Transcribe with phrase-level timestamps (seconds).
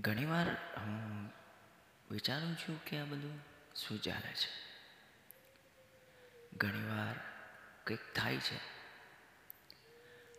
[0.00, 1.32] ઘણીવાર હું
[2.10, 3.40] વિચારું છું કે આ બધું
[3.74, 4.50] શું ચાલે છે.
[6.56, 7.14] ઘણીવાર
[7.84, 8.58] કંઈક થાય છે,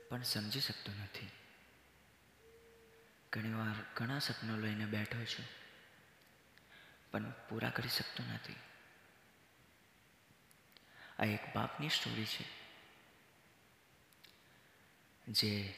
[0.10, 1.30] પણ સમજી શકતો નથી.
[3.34, 5.46] ઘણીવાર ઘણા સપનો લઈને બેઠો છું,
[7.12, 8.56] પણ પૂરા કરી શકતો નથી.
[11.20, 12.46] આ એક બાપની સ્ટોરી છે,
[15.28, 15.74] જે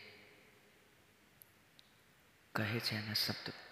[2.55, 3.66] કહે છે એના શબ્દ.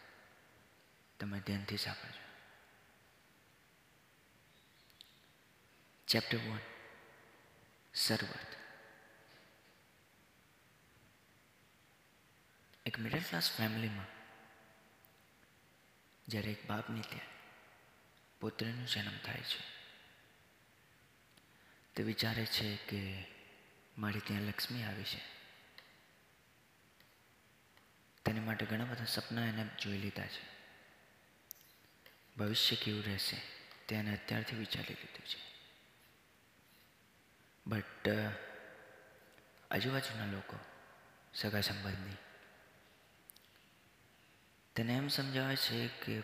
[1.19, 2.25] તમે ધ્યાનથી સાંભળજો.
[6.07, 6.57] ચેપ્ટર વન
[7.93, 8.55] શરૂઆત.
[12.85, 14.05] એક મિડલ ક્લાસ ફેમિલીમાં
[16.27, 17.27] જ્યારે એક બાપની ત્યાં
[18.39, 19.75] પુત્રનો જન્મ થાય છે.
[21.95, 23.27] તે વિચારે છે કે
[23.97, 25.21] મારી ત્યાં લક્ષ્મી આવી છે.
[28.25, 30.54] તેની માટે ઘણા બધા સપના એને જોઈ લીધા છે.
[32.37, 33.41] ભવિષ્ય કેવું રહેશે
[33.87, 35.55] તેને અત્યારથી વિચારી લીધું છે.
[37.67, 38.09] બટ
[39.71, 40.59] આજુબાજુના લોકો,
[41.33, 42.17] સગા સંબંધી,
[44.75, 46.21] તેને એમ સમજાવે છે કે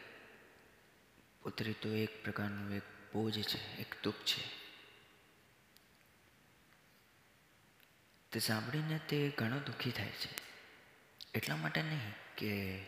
[1.42, 4.62] પુત્રી તો એક પ્રકારનું એક બોજ છે, એક દુઃખ છે.
[8.32, 10.30] તે સાંભળીને તે ઘણો દુઃખી થાય છે.
[11.34, 12.84] એટલા માટે નહીં કે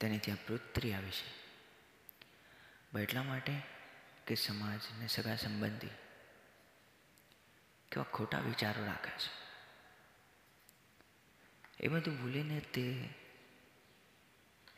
[0.00, 1.41] તેની ત્યાં પુત્રી આવી છે.
[3.00, 3.62] એટલા માટે
[4.26, 5.86] કે સમાજને સગા સંબંધી
[7.92, 9.42] કેવા ખોટા વિચારો રાખે છે.
[11.80, 13.08] એ બધું ભૂલીને તે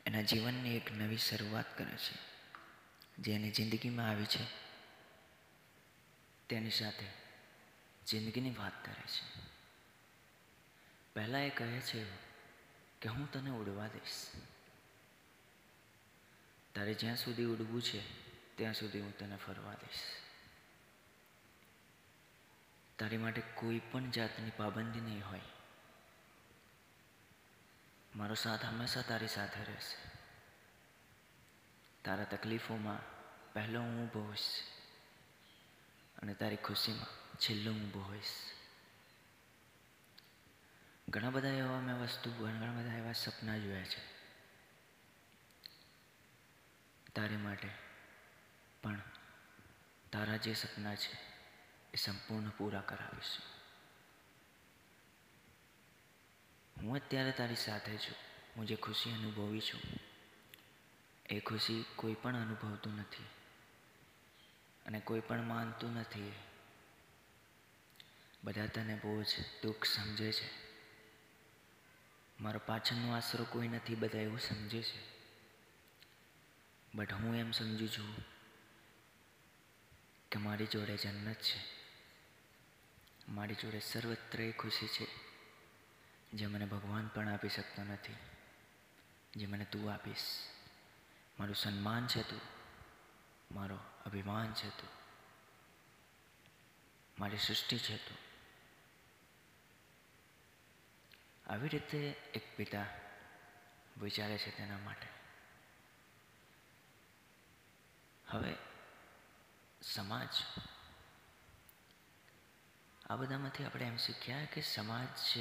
[0.06, 2.34] એના જીવનની એક નવી શરૂઆત કરે છે.
[3.18, 4.44] જે એની જિંદગીમાં આવી છે,
[6.48, 7.06] તેની સાથે
[8.06, 9.54] જિંદગીની વાત કરે છે.
[11.14, 12.04] પહેલાં એ કહે છે
[13.00, 14.26] કે હું તને ઉડવા દઈશ.
[16.74, 18.24] તારે જ્યાં સુધી ઉડવું છે,
[18.56, 20.00] ત્યાં સુધી હું તને ફરવા દઈશ.
[22.98, 25.40] તારી માટે કોઈ પણ જાતની પાબંદી નહીં હોય.
[28.16, 30.10] મારો સાથ હંમેશા તારી સાથે રહેશે.
[32.04, 32.98] તારા તકલીફોમાં
[33.52, 34.62] પહેલો હું ઊભો હોઈશ
[36.18, 38.30] અને તારી ખુશીમાં છેલ્લો હું ઊભો હોઈશ.
[41.08, 44.13] ઘણા બધા એવા મેં વસ્તુ, ઘણા બધા એવા સપના જોયા છે.
[47.14, 47.68] તારી માટે.
[48.82, 49.00] પણ
[50.12, 51.12] તારા જે સપના છે,
[51.92, 53.38] એ સંપૂર્ણ પૂરા કરાવીશ.
[56.82, 58.16] હું અત્યારે તારી સાથે છું.
[58.56, 59.80] હું જે ખુશી અનુભવી છું,
[61.26, 63.24] એ ખુશી કોઈ પણ અનુભવતું નથી.
[64.86, 66.32] અને કોઈ પણ માનતું નથી.
[68.44, 69.26] બધા તને બહુ જ
[69.62, 70.50] દુઃખ સમજે છે.
[72.40, 75.13] મારો પાછળનો આશરો કોઈ નથી બધા એવું સમજે છે.
[76.94, 78.10] બટ હું એમ સમજુ છું
[80.30, 81.60] કે મારી જોડે જન્નત છે.
[83.28, 85.06] મારી જોડે સર્વત્ર એ ખુશી છે
[86.32, 88.16] જે મને ભગવાન પણ આપી શકતો નથી,
[89.36, 90.26] જે મને તું આપીશ.
[91.38, 92.40] મારું સન્માન છે તું,
[93.50, 94.92] મારો અભિમાન છે તું,
[97.18, 98.18] મારી સૃષ્ટિ છે તું.
[101.46, 101.98] આવી રીતે
[102.34, 102.86] એક પિતા
[104.00, 105.13] વિચારે છે તેના માટે.
[108.28, 108.54] હવે
[109.82, 110.28] સમાજ.
[113.10, 115.38] આ બધામાંથી આપણે એમ શીખ્યા કે સમાજ,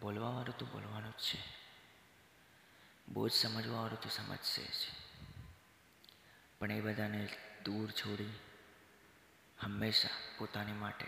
[0.00, 1.38] બોલવાવાળું તો બોલવાનું જ છે.
[3.08, 4.88] બહુ જ સમજવાવાળું તો સમજશે જ.
[6.58, 7.28] પણ એ બધાને
[7.64, 8.38] દૂર છોડી
[9.60, 10.08] હંમેશા
[10.38, 11.06] પોતાની માટે,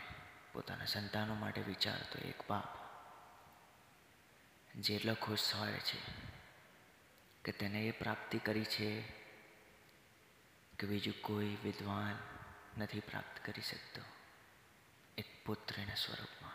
[0.53, 2.84] પોતાના સંતાનો માટે વિચારતો એક બાપ.
[4.76, 5.99] જેટલો ખુશ હોય છે
[7.44, 9.23] કે તેને એ પ્રાપ્તિ કરી છે
[10.78, 12.18] કે બીજું કોઈ વિદ્વાન
[12.80, 14.02] નથી પ્રાપ્ત કરી શકતો
[15.18, 16.52] એક પુત્રના સ્વરૂપમાં.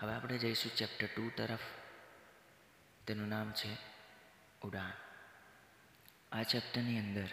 [0.00, 1.58] હવે આપણે જઈશું ચેપ્ટર ટુ તરફ.
[3.06, 3.76] તેનું નામ છે
[4.62, 4.92] ઉડાન.
[6.32, 7.28] આ ચેપ્ટરની અંદર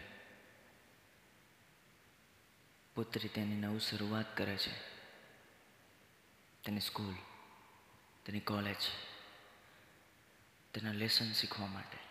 [2.96, 4.80] પુત્રી તેની નવું શરૂઆત કરે છે.
[6.64, 7.16] તેની સ્કૂલ
[8.26, 8.82] તેની કોલેજ
[10.74, 12.05] તેના લેસન શીખવા માટે.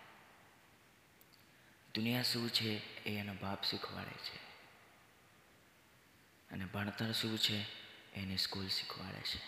[1.95, 4.37] દુનિયા શું છે એ એનો બાપ શીખવાડે છે.
[6.51, 7.67] અને ભણતર શું છે
[8.15, 9.41] એની સ્કૂલ શીખવાડે છે.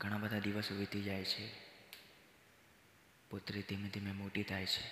[0.00, 1.52] ઘણા બધા દિવસો વીતી જાય છે.
[3.30, 4.90] પુત્રી ધીમે ધીમે મોટી થાય છે.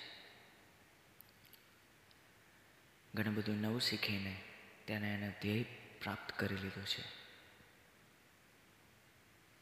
[3.13, 4.43] ઘણું બધું નવું શીખીને
[4.87, 5.63] તેને એને ધ્યેય
[6.01, 7.03] પ્રાપ્ત કરી લીધો છે.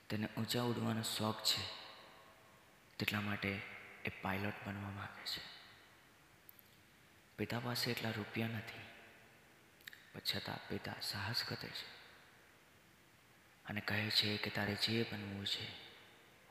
[0.09, 1.61] તેને ઊંચા ઉડવાનો શોખ છે.
[2.97, 3.61] તેટલા માટે
[4.05, 5.54] એ પાયલોટ બનવા માગે છે.
[7.37, 8.79] પિતા પાસે એટલા રૂપિયા નથી.
[10.13, 11.95] પણ છતાં પિતા સાહસ કરે છે.
[13.65, 15.71] અને કહે છે કે તારે જે બનવું છે,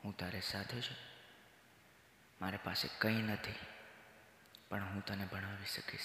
[0.03, 0.97] હું તારે સાથે છું.
[2.41, 3.55] મારી પાસે કંઈ નથી,
[4.69, 6.01] પણ હું તને ભણાવી શકીશ.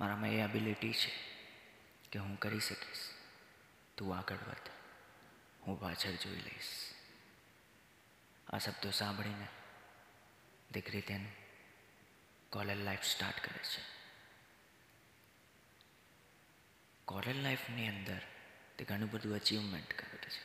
[0.00, 1.12] મારામાં એ એબિલિટી છે
[2.12, 2.98] કે હું કરી શકીશ.
[3.96, 4.70] તું આગળ વધ,
[5.66, 6.90] હું પાછળ જોઈ લઈશ.
[8.48, 9.48] આ શબ્દો સાંભળીને
[10.72, 11.43] દીકરી તેનું
[12.54, 13.82] કોલેજ લાઈફ સ્ટાર્ટ કરે છે.
[17.04, 18.20] કોલેજ લાઈફની અંદર
[18.78, 20.44] તે ઘણું બધું અચીવમેન્ટ કરે છે.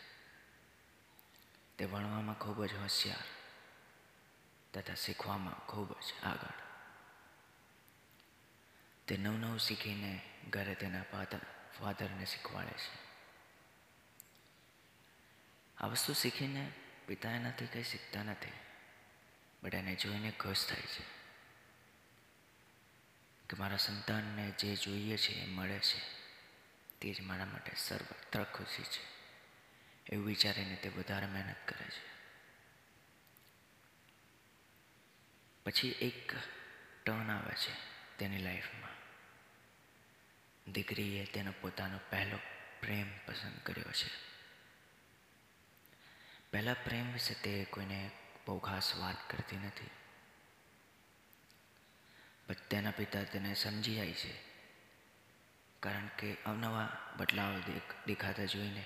[1.78, 3.24] તે ભણવામાં ખૂબ જ હોશિયાર
[4.74, 6.58] તથા શીખવામાં ખૂબ જ આગળ.
[9.08, 11.40] તે નવું નવું શીખીને ઘરે તેના ફાધર
[11.80, 12.98] ફાધરને શીખવાડે છે.
[15.78, 16.72] આ વસ્તુ શીખીને
[17.08, 18.52] પિતા એનાથી કંઈ શીખતા નથી,
[19.64, 21.19] બટ એને જોઈને ખુશ થાય છે.
[23.60, 26.20] મારા સંતાનને જે જોઈએ છે, એ મળે છે.
[27.02, 29.20] તે જ મારા માટે સર્વત્ર ખુશી છે.
[30.14, 32.20] એવું વિચારીને તે વધારે મહેનત કરે છે.
[35.64, 36.34] પછી એક
[37.06, 37.72] ટર્ન આવે છે
[38.18, 38.90] તેની લાઈફમાં.
[40.72, 42.38] દીકરીએ તેનો પોતાનો પહેલો
[42.82, 44.30] પ્રેમ પસંદ કર્યો છે.
[46.52, 48.12] પહેલાં પ્રેમ વિશે તે કોઈને
[48.48, 49.90] બહુ ખાસ વાત કરતી નથી.
[52.54, 54.50] તેના પિતા તેને સમજી જાય છે.
[55.80, 57.60] કારણ કે અવનવા બદલાવ
[58.08, 58.86] દેખાતા જોઈને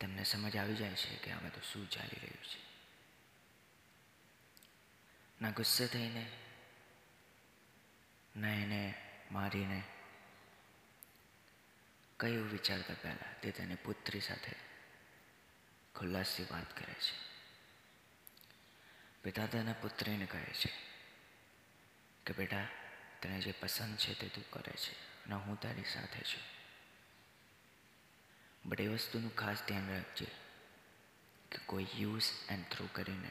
[0.00, 2.70] તેમને સમજ આવી જાય છે કે આ તો શું ચાલી રહ્યું છે.
[5.40, 6.30] ના ગુસ્સે થઈને,
[8.36, 8.94] ના એને
[9.32, 9.82] મારીને
[12.20, 14.52] કયું વિચારતા પહેલાં તે તેની પુત્રી સાથે
[15.94, 17.30] ખુલ્લાસથી વાત કરે છે.
[19.22, 20.90] પિતા તેના પુત્રીને કહે છે
[22.26, 22.66] કે બેટા,
[23.22, 26.42] તને જે પસંદ છે તે તું કરે છે અને હું તારી સાથે છું.
[28.64, 30.26] બટ એ વસ્તુનું ખાસ ધ્યાન રાખજે
[31.50, 33.30] કે કોઈ યુઝ એન્ડ થ્રુ કરીને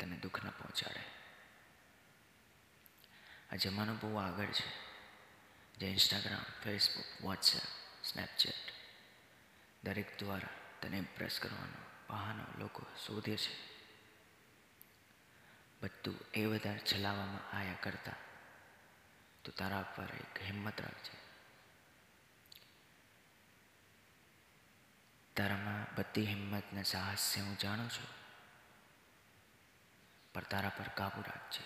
[0.00, 1.00] તને દુઃખ ન પહોંચાડે.
[3.52, 4.86] આ જમાનો બહુ આગળ છે.
[5.78, 8.72] જે ઇન્સ્ટાગ્રામ ફેસબુક વોટ્સએપ સ્નેપચેટ
[9.84, 10.48] દરેક દ્વારા
[10.82, 13.75] તને ઇમ્પ્રેસ કરવાનો બહાનો લોકો શોધે છે.
[15.80, 18.18] બધું એ વધારે ચલાવવામાં આયા કરતા.
[19.44, 21.16] તો તારા પર એક હિંમત રાખજે.
[25.36, 28.10] તારામાં બધી હિંમત ને સાહસ છે હું જાણું છું,
[30.34, 31.64] પણ તારા પર કાબુ રાખજે.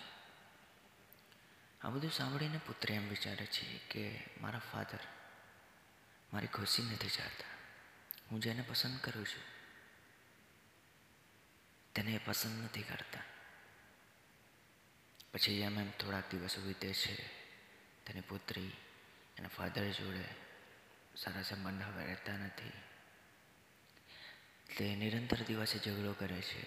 [1.81, 4.03] આ બધું સાંભળીને પુત્ર એમ વિચારે છે કે
[4.41, 5.03] મારા ફાધર
[6.33, 7.53] મારી ખુશી નથી ચાહતા
[8.31, 9.47] હું જેને પસંદ કરું છું,
[11.95, 13.27] તેને પસંદ નથી કરતા.
[15.33, 17.15] પછી એમ એમ થોડાક દિવસો વીતે છે.
[18.05, 18.71] તેની પુત્રી,
[19.39, 20.25] એના ફાધર જોડે
[21.17, 22.73] સારા સંબંધ હવે રહેતા નથી.
[24.77, 26.63] તે નિરંતર દિવસે ઝઘડો કરે છે.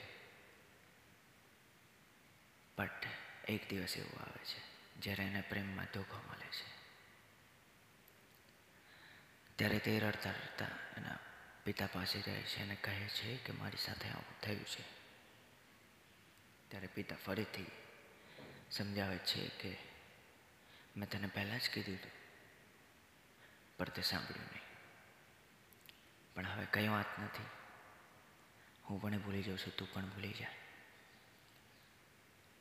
[2.78, 3.08] બટ
[3.50, 4.60] એક દિવસ એવું આવે છે,
[5.00, 6.70] જ્યારે એને પ્રેમમાં ધોખો મળે છે.
[9.56, 10.66] ત્યારે તે રડતા રડતા
[10.98, 11.20] એના
[11.64, 14.84] પિતા પાસે જાય છે અને કહે છે કે મારી સાથે આવું થયું છે.
[16.70, 17.72] ત્યારે પિતા ફરીથી
[18.78, 19.78] સમજાવે છે કે
[20.96, 22.12] મેં તને પહેલાં જ કીધું હતું,
[23.78, 24.62] પણ તે સાંભળ્યું નહીં.
[26.36, 27.46] પણ હવે કંઈ વાત નથી.
[28.90, 30.48] હું પણ ભૂલી જાઉં છું, તું પણ ભૂલી જા.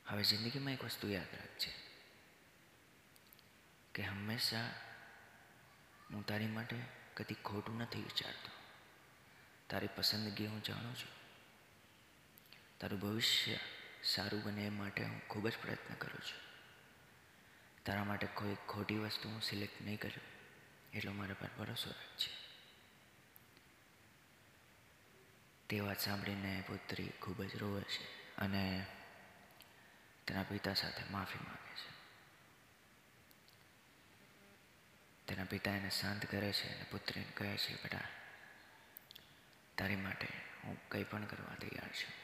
[0.07, 1.73] હવે જિંદગીમાં એક વસ્તુ યાદ રાખજે,
[3.95, 4.65] કે હંમેશા
[6.11, 6.77] હું તારી માટે
[7.15, 8.51] કદી ખોટું નથી વિચારતો.
[9.69, 11.13] તારી પસંદગી હું જાણું છું.
[12.79, 13.59] તારું ભવિષ્ય
[14.03, 16.53] સારું બને એ માટે હું ખૂબ જ પ્રયત્ન કરું છું.
[17.85, 20.23] તારા માટે કોઈ ખોટી વસ્તુ હું સિલેક્ટ નહીં કરું,
[20.93, 22.43] એટલો મારા પર ભરોસો રાખજે.
[25.69, 28.87] તે વાત સાંભળીને પુત્રી ખૂબ જ રોવે છે અને
[30.27, 32.03] તેના પિતા સાથે માફી માંગે છે.
[35.27, 38.01] તેના પિતા એને શાંત કરે છે અને પુત્રીને કહે છે, બેટા,
[39.79, 40.29] તારી માટે
[40.65, 42.22] હું કંઈ પણ કરવા તૈયાર છું.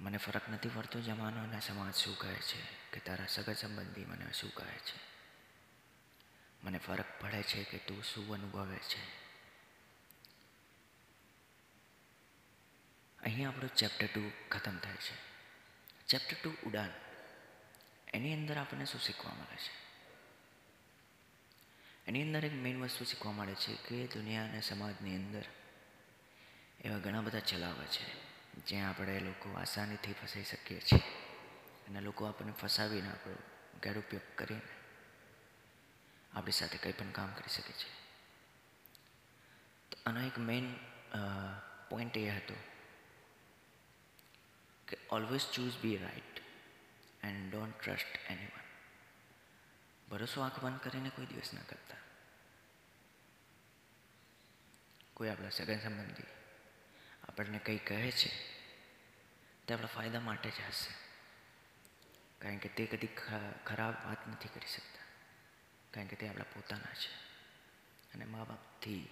[0.00, 4.32] મને ફરક નથી પડતો જમાનો અને સમાજ શું કહે છે કે તારા સગા સંબંધી મને
[4.32, 5.00] શું કહે છે?
[6.62, 9.28] મને ફરક પડે છે કે તું શું અનુભવે છે?
[13.22, 15.16] અહીંયા આપણું ચેપ્ટર ટુ ખતમ થાય છે.
[16.06, 16.90] ચેપ્ટર ટુ ઉડાન.
[18.14, 19.88] એની અંદર આપણને શું શીખવા મળે છે?
[22.06, 25.44] એની અંદર એક મેઇન વસ્તુ શીખવા મળે છે કે દુનિયા અને સમાજની અંદર
[26.80, 28.27] એવા ઘણા બધા ચલાવે છે.
[28.66, 31.02] જ્યાં આપણે લોકો આસાનીથી ફસાઈ શકીએ છીએ.
[31.86, 33.36] અને લોકો આપણને ફસાવીને આપણો
[33.82, 34.72] ગેરઉપયોગ કરીને
[36.32, 37.88] આપણી સાથે કંઈ પણ કામ કરી શકે છે.
[39.90, 40.66] તો આનો એક મેઇન
[41.90, 42.56] પોઈન્ટ એ હતો
[44.88, 46.36] કે always choose be right
[47.22, 48.14] and don't trust
[48.52, 48.66] anyone
[50.08, 52.02] ભરોસો આંખ બંધ કરીને કોઈ દિવસ ના કરતા.
[55.14, 56.28] કોઈ આપણા સગન સંબંધી
[57.28, 58.30] આપણને કંઈ કહે છે,
[59.66, 60.94] તે આપણા ફાયદા માટે જ હશે.
[62.38, 63.06] કારણ કે તે કદી
[63.66, 65.04] ખરાબ વાત નથી કરી શકતા.
[65.90, 67.28] કારણ કે તે આપણા પોતાના છે.
[68.14, 69.08] અને મા બાપથી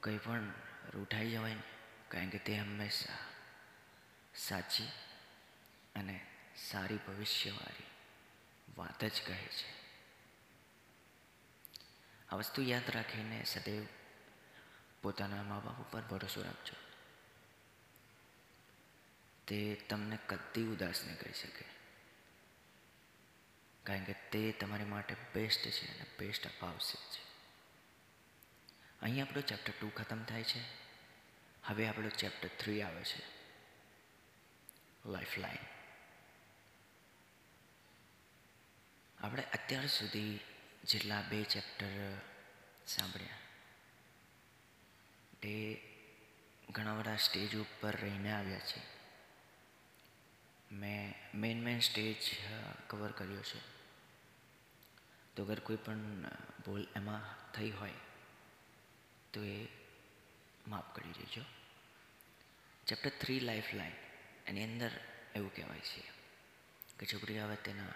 [0.00, 0.52] કંઈ પણ
[0.94, 1.62] રૂઠાઈ જવાય ને,
[2.08, 3.18] કારણ કે તે હંમેશા
[4.34, 4.88] સાચી
[5.94, 7.84] અને સારી ભવિષ્યવાળી
[8.78, 9.82] વાત જ કહે છે.
[12.28, 13.86] આ વસ્તુ યાદ રાખીને સદૈવ
[15.02, 16.74] પોતાના મા બાપ ઉપર ભરોસો રાખજો.
[19.46, 21.64] તે તમને કદી ઉદાસ નહીં કરી શકે.
[23.82, 27.24] કારણ કે તે તમારી માટે બેસ્ટ છે અને બેસ્ટ અપાવશે છે.
[29.00, 30.60] અહીં આપણો ચેપ્ટર ટુ ખતમ થાય છે.
[31.64, 33.42] હવે આપણો ચેપ્ટર થ્રી આવે છે.
[35.08, 35.72] લાઈફ લાઈન
[39.24, 40.40] આપણે અત્યાર સુધી
[40.84, 41.86] જેટલા બે ચેપ્ટર
[42.86, 43.51] સાંભળ્યા.
[45.42, 45.54] તે
[46.70, 48.80] ઘણા બધા સ્ટેજ ઉપર રહીને આવ્યા છે.
[50.74, 52.16] મેં મેઇન મેઇન સ્ટેજ
[52.86, 53.60] કવર કર્યો છે.
[55.34, 55.96] તો અગર કોઈ પણ
[56.64, 57.92] ભૂલ એમાં થઈ હોય,
[59.32, 59.66] તો એ
[60.68, 61.44] માફ કરી દેજો.
[62.86, 63.92] ચેપ્ટર થ્રી લાઈફ લાઈન
[64.46, 64.90] એની અંદર
[65.34, 66.02] એવું કહેવાય છે
[66.98, 67.94] કે છોકરી આવે તેના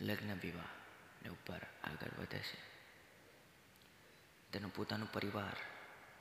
[0.00, 2.58] લગ્ન વિવાહને ઉપર આગળ વધે છે.
[4.52, 5.56] તેનું પોતાનું પરિવાર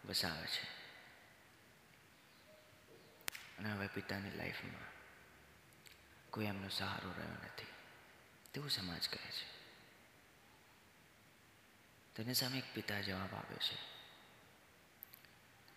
[0.07, 0.75] વસાવે છે.
[3.57, 4.95] અને હવે પિતાની લાઈફમાં
[6.29, 7.65] કોઈ એમનો સહારો રહ્યો નથી.
[8.53, 9.55] તેવું સમાજ કહે છે.
[12.15, 13.75] તેની સામે એક પિતા જવાબ આપ્યો છે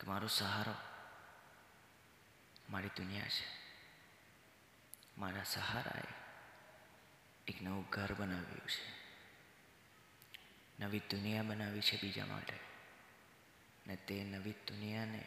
[0.01, 0.75] કે મારો સહારો
[2.71, 3.59] મારી દુનિયા છે.
[5.19, 6.15] મારા સહારાએ
[7.47, 8.99] એક નવું ઘર બનાવ્યું છે.
[10.81, 12.68] નવી દુનિયા બનાવી છે બીજા માટે.
[13.89, 15.25] ને તે નવી દુનિયાને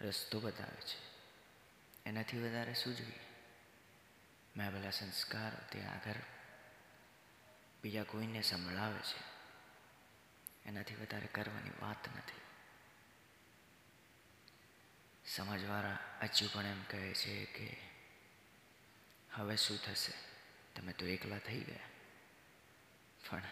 [0.00, 1.18] રસ્તો બતાવે છે.
[2.06, 3.20] એનાથી વધારે શું જોઈએ?
[4.56, 6.14] મેં પેલા સંસ્કારો તે આગળ
[7.82, 9.38] બીજા કોઈને સંભળાવે છે.
[10.68, 12.40] એનાથી વધારે કરવાની વાત નથી.
[15.26, 17.76] સમાજવાળા હજુ પણ એમ કહે છે કે,
[19.32, 20.12] હવે શું થશે?
[20.74, 21.78] તમે તો એકલા થઈ ગયા.
[23.30, 23.42] પણ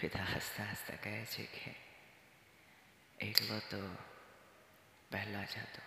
[0.00, 1.89] પિતા હસતા હસતા કહે છે કે
[3.20, 3.94] એકલો તો
[5.10, 5.82] પહેલાં જ હતો.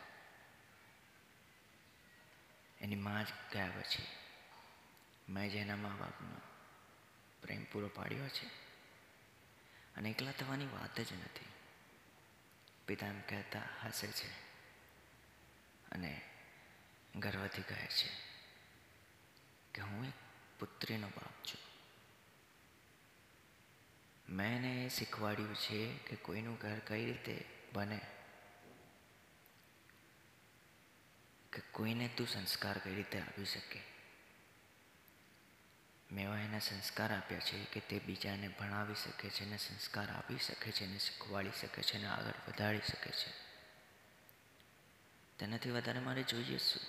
[2.82, 4.08] એની માં જ ગયા પછી
[5.30, 6.42] મેં જેના મા બાપનો
[7.42, 8.46] પ્રેમ પૂરો પાડ્યો છે.
[9.96, 11.46] અને એકલા થવાની વાત જ નથી.
[12.88, 14.32] પિતા એમ કહેતા હસે છે
[15.92, 16.22] અને
[17.16, 18.10] ગર્વથી કહે છે
[19.74, 20.14] કે હું એક
[20.60, 21.73] પુત્રીનો બાપ છું.
[24.28, 28.00] મેં એને એ શીખવાડ્યું છે કે કોઈનું ઘર કઈ રીતે બને?
[31.54, 33.82] કે કોઈને તું સંસ્કાર કઈ રીતે આપી શકે?
[36.12, 40.72] મેં એને સંસ્કાર આપ્યા છે કે તે બીજાને ભણાવી શકે છે ને સંસ્કાર આપી શકે
[40.72, 43.32] છે ને શીખવાડી શકે છે ને આગળ વધારી શકે છે.
[45.40, 46.82] તેનાથી વધારે મારે જોઈએ શું?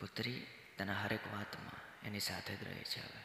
[0.00, 0.46] પુત્રી
[0.80, 3.22] તેના હરેક વાતમાં એની સાથે જ રહે છે હવે.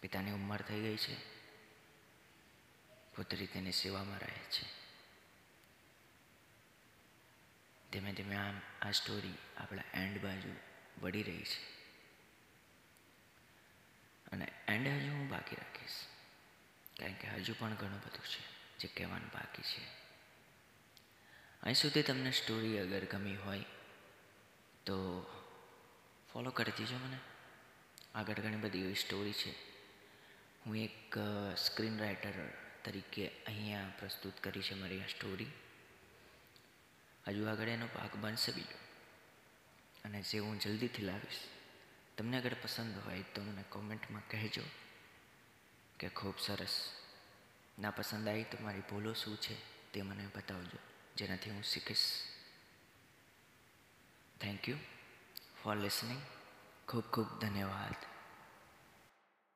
[0.00, 1.14] પિતાની ઉંમર થઈ ગઈ છે.
[3.16, 4.66] પુત્રી તેની સેવામાં રહે છે.
[7.90, 10.56] ધીમે ધીમે આમ આ સ્ટોરી આપણા એન્ડ બાજુ
[11.02, 11.62] વળી રહી છે.
[14.32, 15.90] અને એન્ડ હજુ હું બાકી રાખીશ.
[17.00, 19.84] કારણ કે હજુ પણ ઘણું બધું છે જે કહેવાનું બાકી છે.
[21.62, 23.64] અહીં સુધી તમને સ્ટોરી અગર ગમી હોય
[24.86, 25.26] તો
[26.36, 27.18] ફોલો કરી દીજો મને.
[28.14, 29.50] આગળ ઘણી બધી એવી સ્ટોરી છે.
[30.66, 31.18] હું એક
[31.56, 32.32] સ્ક્રીન રાઇટર
[32.84, 35.46] તરીકે અહીંયા પ્રસ્તુત કરી છે મારી આ સ્ટોરી
[37.28, 38.78] હજુ આગળ એનો ભાગ બનશે બીજો.
[40.04, 41.38] અને જે હું જલ્દીથી લાવીશ,
[42.16, 44.62] તમને અગર પસંદ હોય તો મને કોમેન્ટમાં કહેજો
[45.98, 46.74] કે ખૂબ સરસ.
[47.78, 49.56] ના પસંદ આવી તો મારી ભૂલો શું છે
[49.92, 50.78] તે મને બતાવજો.
[51.16, 52.04] જેનાથી હું શીખીશ.
[54.40, 54.78] થેન્ક યુ
[55.66, 56.20] ફોર લિસનિંગ
[56.88, 58.15] ખૂબ ખૂબ ધન્યવાદ.